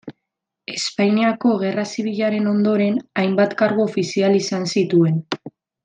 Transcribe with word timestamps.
Espainiako 0.75 1.51
Gerra 1.65 1.85
Zibilaren 1.97 2.49
ondoren 2.55 2.99
hainbat 3.25 3.55
kargu 3.63 3.85
ofizial 3.89 4.43
izan 4.45 4.67
zituen. 4.77 5.23